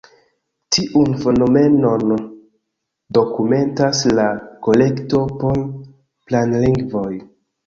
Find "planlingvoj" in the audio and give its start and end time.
5.63-7.09